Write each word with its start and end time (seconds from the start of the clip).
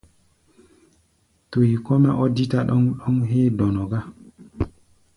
Tui 1.49 1.67
kɔ́-mɛ́ 1.85 2.13
ɔ́ 2.23 2.27
dítá 2.35 2.59
ɗɔ́ŋ-ɗɔ́ŋ 2.67 3.17
héé 3.29 3.47
dɔnɔ 3.57 3.83
gá. 3.91 3.99